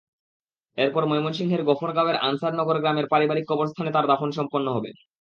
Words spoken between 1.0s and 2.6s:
ময়মনসিংহের গফরগাঁওয়ের আনছার